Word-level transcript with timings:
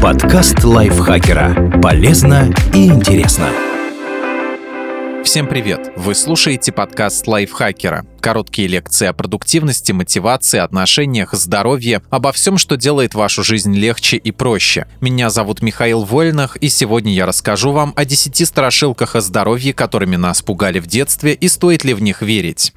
Подкаст 0.00 0.62
лайфхакера. 0.62 1.80
Полезно 1.82 2.48
и 2.72 2.86
интересно. 2.86 3.48
Всем 5.24 5.46
привет! 5.46 5.92
Вы 5.96 6.14
слушаете 6.14 6.72
подкаст 6.72 7.26
лайфхакера. 7.26 8.06
Короткие 8.20 8.68
лекции 8.68 9.06
о 9.06 9.12
продуктивности, 9.12 9.92
мотивации, 9.92 10.58
отношениях, 10.58 11.34
здоровье, 11.34 12.02
обо 12.10 12.32
всем, 12.32 12.56
что 12.56 12.76
делает 12.76 13.14
вашу 13.14 13.42
жизнь 13.42 13.74
легче 13.74 14.16
и 14.16 14.30
проще. 14.30 14.86
Меня 15.00 15.28
зовут 15.30 15.60
Михаил 15.60 16.04
Вольнах, 16.04 16.56
и 16.56 16.68
сегодня 16.68 17.12
я 17.12 17.26
расскажу 17.26 17.72
вам 17.72 17.92
о 17.96 18.04
10 18.04 18.46
страшилках 18.46 19.16
о 19.16 19.20
здоровье, 19.20 19.74
которыми 19.74 20.16
нас 20.16 20.40
пугали 20.40 20.78
в 20.78 20.86
детстве, 20.86 21.34
и 21.34 21.48
стоит 21.48 21.84
ли 21.84 21.94
в 21.94 22.00
них 22.00 22.22
верить. 22.22 22.72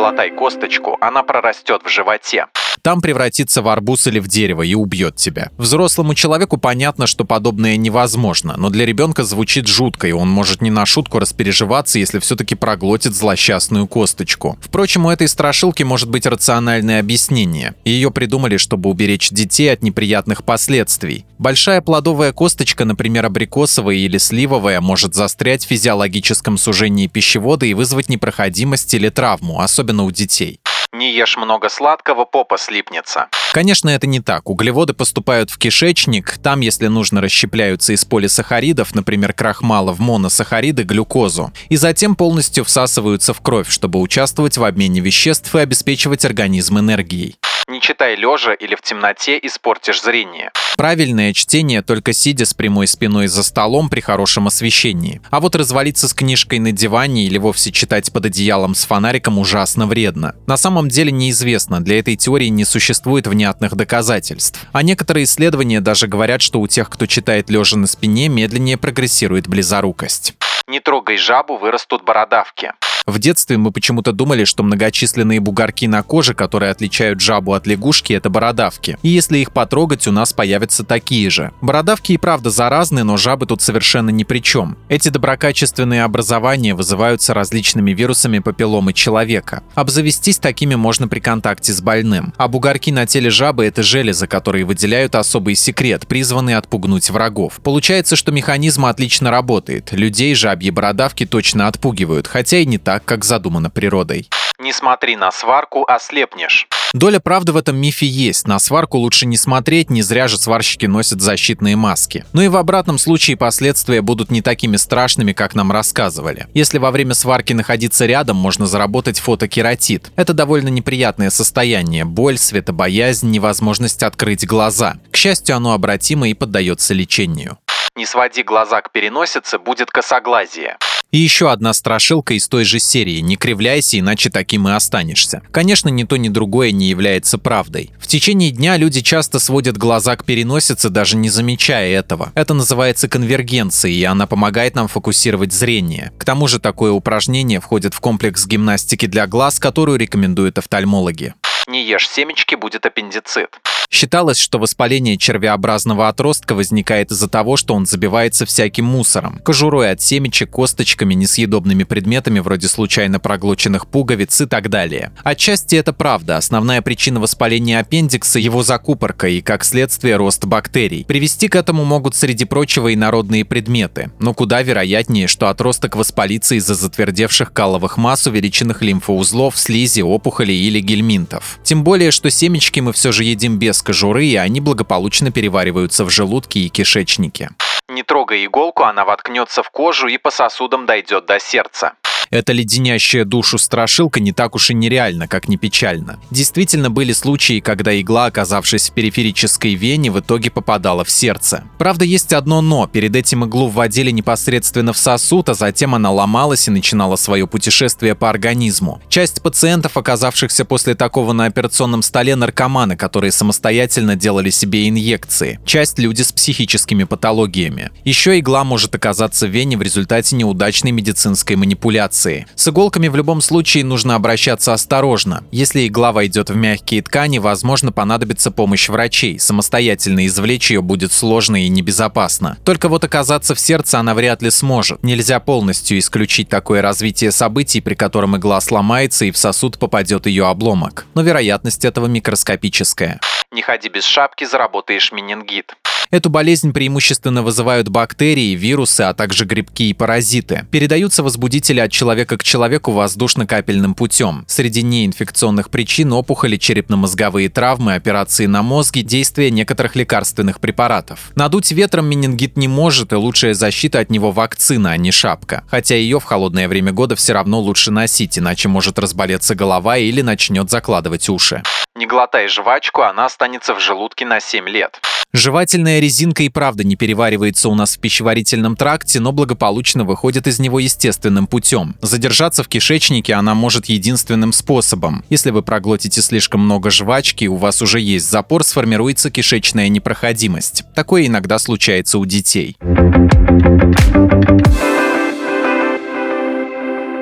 Не 0.00 0.06
глотай 0.06 0.30
косточку, 0.30 0.96
она 1.02 1.22
прорастет 1.22 1.82
в 1.84 1.90
животе. 1.90 2.46
Там 2.82 3.02
превратится 3.02 3.60
в 3.60 3.68
арбуз 3.68 4.06
или 4.06 4.18
в 4.18 4.28
дерево 4.28 4.62
и 4.62 4.74
убьет 4.74 5.16
тебя. 5.16 5.50
Взрослому 5.58 6.14
человеку 6.14 6.56
понятно, 6.56 7.06
что 7.06 7.24
подобное 7.24 7.76
невозможно, 7.76 8.54
но 8.56 8.70
для 8.70 8.86
ребенка 8.86 9.24
звучит 9.24 9.66
жутко, 9.66 10.08
и 10.08 10.12
он 10.12 10.30
может 10.30 10.62
не 10.62 10.70
на 10.70 10.86
шутку 10.86 11.18
распереживаться, 11.18 11.98
если 11.98 12.18
все-таки 12.18 12.54
проглотит 12.54 13.14
злосчастную 13.14 13.86
косточку. 13.86 14.56
Впрочем, 14.62 15.04
у 15.04 15.10
этой 15.10 15.28
страшилки 15.28 15.82
может 15.82 16.08
быть 16.08 16.24
рациональное 16.24 17.00
объяснение. 17.00 17.74
Ее 17.84 18.10
придумали, 18.10 18.56
чтобы 18.56 18.88
уберечь 18.88 19.28
детей 19.30 19.70
от 19.70 19.82
неприятных 19.82 20.44
последствий. 20.44 21.26
Большая 21.38 21.80
плодовая 21.80 22.32
косточка, 22.32 22.84
например, 22.84 23.26
абрикосовая 23.26 23.96
или 23.96 24.18
сливовая, 24.18 24.80
может 24.80 25.14
застрять 25.14 25.64
в 25.64 25.68
физиологическом 25.68 26.56
сужении 26.56 27.06
пищевода 27.06 27.66
и 27.66 27.74
вызвать 27.74 28.08
непроходимость 28.08 28.94
или 28.94 29.08
травму, 29.08 29.60
особенно 29.60 29.89
у 29.98 30.10
детей. 30.12 30.60
Не 30.92 31.12
ешь 31.12 31.36
много 31.36 31.68
сладкого, 31.68 32.24
попа 32.24 32.58
слипнется. 32.58 33.28
Конечно, 33.52 33.88
это 33.90 34.06
не 34.06 34.20
так. 34.20 34.48
Углеводы 34.48 34.92
поступают 34.92 35.50
в 35.50 35.58
кишечник, 35.58 36.38
там, 36.38 36.60
если 36.60 36.88
нужно, 36.88 37.20
расщепляются 37.20 37.92
из 37.92 38.04
полисахаридов, 38.04 38.94
например, 38.94 39.32
крахмала 39.32 39.92
в 39.92 40.00
моносахариды, 40.00 40.82
глюкозу, 40.82 41.52
и 41.68 41.76
затем 41.76 42.16
полностью 42.16 42.64
всасываются 42.64 43.32
в 43.34 43.40
кровь, 43.40 43.70
чтобы 43.70 44.00
участвовать 44.00 44.56
в 44.56 44.64
обмене 44.64 45.00
веществ 45.00 45.54
и 45.54 45.60
обеспечивать 45.60 46.24
организм 46.24 46.78
энергией. 46.78 47.36
Не 47.70 47.80
читай 47.80 48.16
лежа 48.16 48.52
или 48.52 48.74
в 48.74 48.82
темноте, 48.82 49.38
испортишь 49.40 50.02
зрение. 50.02 50.50
Правильное 50.76 51.32
чтение 51.32 51.82
только 51.82 52.12
сидя 52.12 52.44
с 52.44 52.52
прямой 52.52 52.88
спиной 52.88 53.28
за 53.28 53.44
столом 53.44 53.88
при 53.88 54.00
хорошем 54.00 54.48
освещении. 54.48 55.20
А 55.30 55.38
вот 55.38 55.54
развалиться 55.54 56.08
с 56.08 56.12
книжкой 56.12 56.58
на 56.58 56.72
диване 56.72 57.26
или 57.26 57.38
вовсе 57.38 57.70
читать 57.70 58.12
под 58.12 58.26
одеялом 58.26 58.74
с 58.74 58.84
фонариком 58.86 59.38
ужасно 59.38 59.86
вредно. 59.86 60.34
На 60.48 60.56
самом 60.56 60.88
деле 60.88 61.12
неизвестно, 61.12 61.80
для 61.80 62.00
этой 62.00 62.16
теории 62.16 62.48
не 62.48 62.64
существует 62.64 63.28
внятных 63.28 63.76
доказательств. 63.76 64.66
А 64.72 64.82
некоторые 64.82 65.22
исследования 65.22 65.80
даже 65.80 66.08
говорят, 66.08 66.42
что 66.42 66.58
у 66.58 66.66
тех, 66.66 66.90
кто 66.90 67.06
читает 67.06 67.50
лежа 67.50 67.76
на 67.76 67.86
спине, 67.86 68.28
медленнее 68.28 68.78
прогрессирует 68.78 69.46
близорукость. 69.46 70.34
Не 70.66 70.80
трогай 70.80 71.18
жабу, 71.18 71.56
вырастут 71.56 72.02
бородавки. 72.02 72.72
В 73.06 73.18
детстве 73.18 73.56
мы 73.56 73.72
почему-то 73.72 74.12
думали, 74.12 74.44
что 74.44 74.62
многочисленные 74.62 75.40
бугорки 75.40 75.86
на 75.86 76.02
коже, 76.02 76.34
которые 76.34 76.70
отличают 76.70 77.20
жабу 77.20 77.54
от 77.54 77.66
лягушки, 77.66 78.12
это 78.12 78.30
бородавки. 78.30 78.98
И 79.02 79.08
если 79.08 79.38
их 79.38 79.52
потрогать, 79.52 80.06
у 80.06 80.12
нас 80.12 80.32
появятся 80.32 80.84
такие 80.84 81.30
же. 81.30 81.52
Бородавки 81.60 82.12
и 82.12 82.18
правда 82.18 82.50
заразны, 82.50 83.02
но 83.04 83.16
жабы 83.16 83.46
тут 83.46 83.62
совершенно 83.62 84.10
ни 84.10 84.24
при 84.24 84.40
чем. 84.40 84.76
Эти 84.88 85.08
доброкачественные 85.08 86.04
образования 86.04 86.74
вызываются 86.74 87.34
различными 87.34 87.92
вирусами 87.92 88.38
папилломы 88.38 88.92
человека. 88.92 89.62
Обзавестись 89.74 90.38
такими 90.38 90.74
можно 90.74 91.08
при 91.08 91.20
контакте 91.20 91.72
с 91.72 91.80
больным. 91.80 92.32
А 92.36 92.48
бугорки 92.48 92.90
на 92.90 93.06
теле 93.06 93.30
жабы– 93.30 93.64
это 93.66 93.82
железы, 93.82 94.26
которые 94.26 94.64
выделяют 94.64 95.14
особый 95.14 95.54
секрет, 95.54 96.06
призванный 96.06 96.54
отпугнуть 96.54 97.10
врагов. 97.10 97.60
Получается, 97.62 98.14
что 98.16 98.30
механизм 98.30 98.84
отлично 98.86 99.30
работает. 99.30 99.92
Людей 99.92 100.34
жабьи 100.34 100.70
бородавки 100.70 101.26
точно 101.26 101.66
отпугивают, 101.66 102.26
хотя 102.26 102.58
и 102.58 102.66
не 102.66 102.78
так 102.78 102.89
так, 102.90 103.04
как 103.04 103.24
задумано 103.24 103.70
природой. 103.70 104.28
Не 104.58 104.72
смотри 104.72 105.14
на 105.14 105.30
сварку, 105.30 105.84
ослепнешь. 105.86 106.66
Доля 106.92 107.20
правды 107.20 107.52
в 107.52 107.56
этом 107.56 107.76
мифе 107.76 108.04
есть. 108.04 108.48
На 108.48 108.58
сварку 108.58 108.98
лучше 108.98 109.26
не 109.26 109.36
смотреть, 109.36 109.90
не 109.90 110.02
зря 110.02 110.26
же 110.26 110.36
сварщики 110.36 110.86
носят 110.86 111.20
защитные 111.20 111.76
маски. 111.76 112.24
Но 112.32 112.42
и 112.42 112.48
в 112.48 112.56
обратном 112.56 112.98
случае 112.98 113.36
последствия 113.36 114.02
будут 114.02 114.32
не 114.32 114.42
такими 114.42 114.76
страшными, 114.76 115.32
как 115.32 115.54
нам 115.54 115.70
рассказывали. 115.70 116.48
Если 116.52 116.78
во 116.78 116.90
время 116.90 117.14
сварки 117.14 117.52
находиться 117.52 118.06
рядом, 118.06 118.38
можно 118.38 118.66
заработать 118.66 119.20
фотокератит. 119.20 120.10
Это 120.16 120.34
довольно 120.34 120.66
неприятное 120.68 121.30
состояние. 121.30 122.04
Боль, 122.04 122.38
светобоязнь, 122.38 123.30
невозможность 123.30 124.02
открыть 124.02 124.44
глаза. 124.44 124.96
К 125.12 125.16
счастью, 125.16 125.54
оно 125.54 125.74
обратимо 125.74 126.28
и 126.28 126.34
поддается 126.34 126.92
лечению. 126.92 127.56
Не 127.96 128.06
своди 128.06 128.42
глаза 128.42 128.80
к 128.82 128.92
переносице, 128.92 129.58
будет 129.58 129.90
косоглазие. 129.90 130.76
И 131.10 131.18
еще 131.18 131.50
одна 131.50 131.72
страшилка 131.72 132.34
из 132.34 132.46
той 132.46 132.64
же 132.64 132.78
серии 132.78 133.18
«Не 133.18 133.34
кривляйся, 133.34 133.98
иначе 133.98 134.30
таким 134.30 134.68
и 134.68 134.72
останешься». 134.72 135.42
Конечно, 135.50 135.88
ни 135.88 136.04
то, 136.04 136.16
ни 136.16 136.28
другое 136.28 136.70
не 136.70 136.88
является 136.88 137.36
правдой. 137.36 137.90
В 137.98 138.06
течение 138.06 138.52
дня 138.52 138.76
люди 138.76 139.00
часто 139.00 139.40
сводят 139.40 139.76
глаза 139.76 140.14
к 140.14 140.24
переносице, 140.24 140.88
даже 140.88 141.16
не 141.16 141.28
замечая 141.28 141.90
этого. 141.90 142.30
Это 142.36 142.54
называется 142.54 143.08
конвергенцией, 143.08 143.98
и 143.98 144.04
она 144.04 144.28
помогает 144.28 144.76
нам 144.76 144.86
фокусировать 144.86 145.52
зрение. 145.52 146.12
К 146.16 146.24
тому 146.24 146.46
же 146.46 146.60
такое 146.60 146.92
упражнение 146.92 147.60
входит 147.60 147.92
в 147.92 147.98
комплекс 147.98 148.46
гимнастики 148.46 149.06
для 149.06 149.26
глаз, 149.26 149.58
которую 149.58 149.98
рекомендуют 149.98 150.58
офтальмологи. 150.58 151.34
Не 151.70 151.84
ешь 151.84 152.08
семечки, 152.08 152.56
будет 152.56 152.84
аппендицит. 152.84 153.60
Считалось, 153.88 154.38
что 154.38 154.58
воспаление 154.58 155.16
червеобразного 155.16 156.08
отростка 156.08 156.56
возникает 156.56 157.12
из-за 157.12 157.28
того, 157.28 157.56
что 157.56 157.74
он 157.74 157.86
забивается 157.86 158.44
всяким 158.44 158.86
мусором. 158.86 159.38
Кожурой 159.44 159.92
от 159.92 160.00
семечек, 160.00 160.50
косточками, 160.50 161.14
несъедобными 161.14 161.84
предметами 161.84 162.40
вроде 162.40 162.66
случайно 162.66 163.20
проглоченных 163.20 163.86
пуговиц 163.86 164.40
и 164.40 164.46
так 164.46 164.68
далее. 164.68 165.12
Отчасти 165.22 165.76
это 165.76 165.92
правда. 165.92 166.36
Основная 166.36 166.82
причина 166.82 167.20
воспаления 167.20 167.78
аппендикса– 167.78 168.38
его 168.40 168.64
закупорка 168.64 169.28
и, 169.28 169.40
как 169.40 169.64
следствие, 169.64 170.16
рост 170.16 170.44
бактерий. 170.44 171.04
Привести 171.04 171.46
к 171.46 171.54
этому 171.54 171.84
могут, 171.84 172.16
среди 172.16 172.46
прочего, 172.46 172.88
и 172.88 172.96
народные 172.96 173.44
предметы. 173.44 174.10
Но 174.18 174.34
куда 174.34 174.62
вероятнее, 174.62 175.28
что 175.28 175.48
отросток 175.48 175.94
воспалится 175.94 176.56
из-за 176.56 176.74
затвердевших 176.74 177.52
каловых 177.52 177.96
масс, 177.96 178.26
увеличенных 178.26 178.82
лимфоузлов, 178.82 179.56
слизи, 179.56 180.00
опухолей 180.00 180.58
или 180.58 180.80
гельминтов. 180.80 181.59
Тем 181.62 181.84
более, 181.84 182.10
что 182.10 182.30
семечки 182.30 182.80
мы 182.80 182.92
все 182.92 183.12
же 183.12 183.24
едим 183.24 183.58
без 183.58 183.82
кожуры, 183.82 184.24
и 184.24 184.36
они 184.36 184.60
благополучно 184.60 185.30
перевариваются 185.30 186.04
в 186.04 186.10
желудке 186.10 186.60
и 186.60 186.68
кишечнике. 186.68 187.50
Не 187.88 188.02
трогай 188.02 188.44
иголку, 188.44 188.84
она 188.84 189.04
воткнется 189.04 189.62
в 189.62 189.70
кожу 189.70 190.06
и 190.06 190.16
по 190.16 190.30
сосудам 190.30 190.86
дойдет 190.86 191.26
до 191.26 191.40
сердца. 191.40 191.94
Эта 192.30 192.52
леденящая 192.52 193.24
душу 193.24 193.58
страшилка 193.58 194.20
не 194.20 194.30
так 194.30 194.54
уж 194.54 194.70
и 194.70 194.74
нереальна, 194.74 195.26
как 195.26 195.48
не 195.48 195.56
печально. 195.56 196.20
Действительно 196.30 196.88
были 196.88 197.12
случаи, 197.12 197.58
когда 197.58 198.00
игла, 198.00 198.26
оказавшись 198.26 198.88
в 198.88 198.92
периферической 198.92 199.74
вене, 199.74 200.12
в 200.12 200.20
итоге 200.20 200.48
попадала 200.48 201.04
в 201.04 201.10
сердце. 201.10 201.64
Правда, 201.76 202.04
есть 202.04 202.32
одно 202.32 202.60
«но». 202.60 202.86
Перед 202.86 203.16
этим 203.16 203.44
иглу 203.46 203.66
вводили 203.66 204.12
непосредственно 204.12 204.92
в 204.92 204.98
сосуд, 204.98 205.48
а 205.48 205.54
затем 205.54 205.92
она 205.92 206.12
ломалась 206.12 206.68
и 206.68 206.70
начинала 206.70 207.16
свое 207.16 207.48
путешествие 207.48 208.14
по 208.14 208.30
организму. 208.30 209.02
Часть 209.08 209.42
пациентов, 209.42 209.96
оказавшихся 209.96 210.64
после 210.64 210.94
такого 210.94 211.32
на 211.32 211.46
операционном 211.46 212.02
столе, 212.02 212.36
наркоманы, 212.36 212.96
которые 212.96 213.32
самостоятельно 213.32 214.14
делали 214.14 214.50
себе 214.50 214.88
инъекции. 214.88 215.58
Часть– 215.66 215.98
люди 215.98 216.22
с 216.22 216.30
психическими 216.30 217.02
патологиями. 217.02 217.90
Еще 218.04 218.38
игла 218.38 218.62
может 218.62 218.94
оказаться 218.94 219.48
в 219.48 219.50
вене 219.50 219.76
в 219.76 219.82
результате 219.82 220.36
неудачной 220.36 220.92
медицинской 220.92 221.56
манипуляции 221.56 222.19
операции. 222.20 222.46
С 222.54 222.68
иголками 222.68 223.08
в 223.08 223.16
любом 223.16 223.40
случае 223.40 223.84
нужно 223.84 224.14
обращаться 224.14 224.72
осторожно. 224.72 225.44
Если 225.50 225.86
игла 225.86 226.12
войдет 226.12 226.50
в 226.50 226.56
мягкие 226.56 227.02
ткани, 227.02 227.38
возможно 227.38 227.92
понадобится 227.92 228.50
помощь 228.50 228.88
врачей. 228.88 229.38
Самостоятельно 229.38 230.26
извлечь 230.26 230.70
ее 230.70 230.82
будет 230.82 231.12
сложно 231.12 231.64
и 231.64 231.68
небезопасно. 231.68 232.58
Только 232.64 232.88
вот 232.88 233.04
оказаться 233.04 233.54
в 233.54 233.60
сердце 233.60 233.98
она 233.98 234.14
вряд 234.14 234.42
ли 234.42 234.50
сможет. 234.50 235.02
Нельзя 235.02 235.40
полностью 235.40 235.98
исключить 235.98 236.48
такое 236.48 236.82
развитие 236.82 237.32
событий, 237.32 237.80
при 237.80 237.94
котором 237.94 238.36
игла 238.36 238.60
сломается 238.60 239.24
и 239.24 239.30
в 239.30 239.36
сосуд 239.36 239.78
попадет 239.78 240.26
ее 240.26 240.46
обломок. 240.46 241.06
Но 241.14 241.22
вероятность 241.22 241.84
этого 241.84 242.06
микроскопическая. 242.06 243.20
Не 243.52 243.62
ходи 243.62 243.88
без 243.88 244.04
шапки, 244.04 244.44
заработаешь 244.44 245.12
менингит. 245.12 245.74
Эту 246.10 246.28
болезнь 246.28 246.72
преимущественно 246.72 247.42
вызывают 247.42 247.88
бактерии, 247.88 248.56
вирусы, 248.56 249.02
а 249.02 249.14
также 249.14 249.44
грибки 249.44 249.90
и 249.90 249.94
паразиты. 249.94 250.66
Передаются 250.70 251.22
возбудители 251.22 251.78
от 251.78 251.92
человека 252.10 252.38
к 252.38 252.42
человеку 252.42 252.90
воздушно-капельным 252.90 253.94
путем. 253.94 254.44
Среди 254.48 254.82
неинфекционных 254.82 255.70
причин 255.70 256.12
опухоли, 256.12 256.56
черепно-мозговые 256.56 257.48
травмы, 257.48 257.94
операции 257.94 258.46
на 258.46 258.64
мозге, 258.64 259.02
действие 259.02 259.52
некоторых 259.52 259.94
лекарственных 259.94 260.58
препаратов. 260.58 261.30
Надуть 261.36 261.70
ветром 261.70 262.06
менингит 262.06 262.56
не 262.56 262.66
может, 262.66 263.12
и 263.12 263.14
лучшая 263.14 263.54
защита 263.54 264.00
от 264.00 264.10
него 264.10 264.32
вакцина, 264.32 264.90
а 264.90 264.96
не 264.96 265.12
шапка. 265.12 265.62
Хотя 265.68 265.94
ее 265.94 266.18
в 266.18 266.24
холодное 266.24 266.66
время 266.66 266.90
года 266.90 267.14
все 267.14 267.32
равно 267.32 267.60
лучше 267.60 267.92
носить, 267.92 268.40
иначе 268.40 268.66
может 268.66 268.98
разболеться 268.98 269.54
голова 269.54 269.96
или 269.96 270.20
начнет 270.20 270.68
закладывать 270.68 271.28
уши. 271.28 271.62
Не 272.00 272.06
глотай 272.06 272.48
жвачку, 272.48 273.02
она 273.02 273.26
останется 273.26 273.74
в 273.74 273.80
желудке 273.80 274.24
на 274.24 274.40
7 274.40 274.66
лет. 274.70 275.02
Жевательная 275.34 276.00
резинка 276.00 276.42
и 276.42 276.48
правда 276.48 276.82
не 276.82 276.96
переваривается 276.96 277.68
у 277.68 277.74
нас 277.74 277.94
в 277.94 278.00
пищеварительном 278.00 278.74
тракте, 278.74 279.20
но 279.20 279.32
благополучно 279.32 280.04
выходит 280.04 280.46
из 280.46 280.58
него 280.60 280.78
естественным 280.80 281.46
путем. 281.46 281.96
Задержаться 282.00 282.62
в 282.62 282.68
кишечнике 282.68 283.34
она 283.34 283.54
может 283.54 283.84
единственным 283.84 284.54
способом. 284.54 285.26
Если 285.28 285.50
вы 285.50 285.60
проглотите 285.60 286.22
слишком 286.22 286.62
много 286.62 286.90
жвачки, 286.90 287.44
у 287.44 287.56
вас 287.56 287.82
уже 287.82 288.00
есть 288.00 288.30
запор, 288.30 288.64
сформируется 288.64 289.30
кишечная 289.30 289.90
непроходимость. 289.90 290.84
Такое 290.94 291.26
иногда 291.26 291.58
случается 291.58 292.18
у 292.18 292.24
детей. 292.24 292.78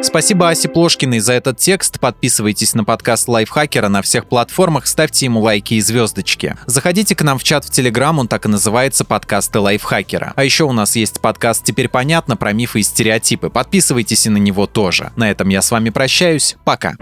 Спасибо 0.09 0.49
Асе 0.49 0.71
Плошкиной 0.71 1.19
за 1.19 1.35
этот 1.35 1.59
текст. 1.59 2.01
Подписывайтесь 2.01 2.73
на 2.73 2.83
подкаст 2.83 3.29
Лайфхакера 3.29 3.89
на 3.89 4.01
всех 4.01 4.27
платформах, 4.27 4.87
ставьте 4.87 5.27
ему 5.27 5.41
лайки 5.41 5.75
и 5.75 5.83
звездочки. 5.83 6.57
Заходите 6.65 7.15
к 7.15 7.21
нам 7.21 7.39
в 7.39 7.45
чат 7.45 7.67
в 7.67 7.71
Телеграм, 7.71 8.19
он 8.19 8.27
так 8.27 8.47
и 8.47 8.49
называется 8.49 9.05
«Подкасты 9.05 9.61
Лайфхакера». 9.61 10.33
А 10.35 10.45
еще 10.45 10.65
у 10.65 10.73
нас 10.73 10.97
есть 10.97 11.21
подкаст 11.21 11.63
«Теперь 11.63 11.91
понятно» 11.91 12.39
про 12.39 12.55
мифы 12.55 12.81
и 12.81 12.85
стереотипы. 12.85 13.51
Подписывайтесь 13.51 14.25
и 14.25 14.31
на 14.31 14.39
него 14.39 14.67
тоже. 14.67 15.13
На 15.15 15.31
этом 15.31 15.51
я 15.51 15.61
с 15.61 15.71
вами 15.71 15.91
прощаюсь. 15.91 16.57
Пока. 16.65 16.95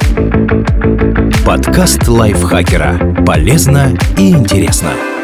Подкаст 1.47 2.09
Лайфхакера. 2.09 3.23
Полезно 3.25 3.97
и 4.19 4.31
интересно. 4.31 5.16